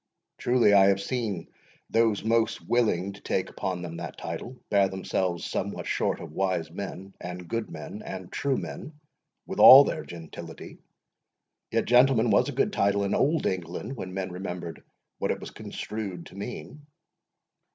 "Truly 0.39 0.73
I 0.73 0.87
have 0.87 0.99
seen 0.99 1.47
those 1.91 2.23
most 2.23 2.67
willing 2.67 3.13
to 3.13 3.21
take 3.21 3.51
upon 3.51 3.83
them 3.83 3.97
that 3.97 4.17
title, 4.17 4.57
bear 4.71 4.89
themselves 4.89 5.45
somewhat 5.45 5.85
short 5.85 6.19
of 6.19 6.31
wise 6.31 6.71
men, 6.71 7.13
and 7.21 7.47
good 7.47 7.69
men, 7.69 8.01
and 8.03 8.31
true 8.31 8.57
men, 8.57 8.99
with 9.45 9.59
all 9.59 9.83
their 9.83 10.03
gentility; 10.03 10.79
yet 11.69 11.85
gentleman 11.85 12.31
was 12.31 12.49
a 12.49 12.51
good 12.51 12.73
title 12.73 13.03
in 13.03 13.13
old 13.13 13.45
England, 13.45 13.95
when 13.95 14.11
men 14.15 14.31
remembered 14.31 14.83
what 15.19 15.29
it 15.29 15.39
was 15.39 15.51
construed 15.51 16.25
to 16.25 16.35
mean." 16.35 16.87